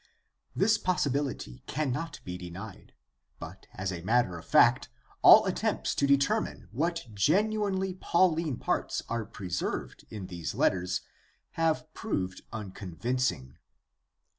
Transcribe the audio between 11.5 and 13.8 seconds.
have proved unconvincing.